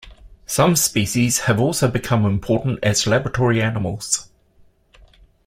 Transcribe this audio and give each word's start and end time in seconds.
Some 0.47 0.75
species 0.77 1.41
have 1.41 1.59
also 1.61 1.87
become 1.87 2.25
important 2.25 2.79
as 2.81 3.05
laboratory 3.05 3.61
animals. 3.61 4.29